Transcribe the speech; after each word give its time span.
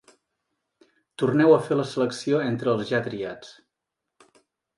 Torneu 1.23 1.53
a 1.55 1.59
fer 1.67 1.77
la 1.81 1.85
selecció 1.91 2.41
entre 2.47 2.73
els 2.75 2.89
ja 2.93 3.03
triats. 3.11 3.53